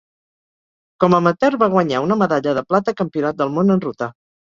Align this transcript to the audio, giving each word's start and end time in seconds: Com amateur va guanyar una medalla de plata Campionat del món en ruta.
Com 1.03 1.15
amateur 1.17 1.57
va 1.63 1.67
guanyar 1.73 1.99
una 2.05 2.17
medalla 2.21 2.55
de 2.59 2.63
plata 2.71 2.95
Campionat 3.03 3.39
del 3.43 3.53
món 3.59 3.75
en 3.77 3.85
ruta. 3.85 4.09